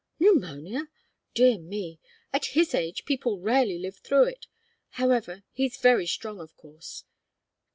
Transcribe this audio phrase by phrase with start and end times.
[0.19, 0.89] "Pneumonia?
[1.35, 1.99] Dear me!
[2.33, 4.47] At his age, people rarely live through it
[4.97, 7.03] however, he's very strong, of course.